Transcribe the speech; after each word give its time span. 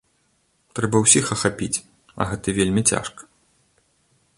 Трэба 0.79 1.01
ўсіх 1.03 1.25
ахапіць, 1.37 1.83
а 2.19 2.29
гэта 2.33 2.47
вельмі 2.61 2.81
цяжка. 2.95 3.21